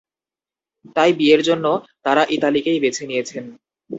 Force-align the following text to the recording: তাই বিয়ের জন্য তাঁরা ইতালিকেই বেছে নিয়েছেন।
তাই 0.95 1.11
বিয়ের 1.19 1.41
জন্য 1.43 1.65
তাঁরা 2.05 2.23
ইতালিকেই 2.29 2.79
বেছে 2.83 3.03
নিয়েছেন। 3.07 3.45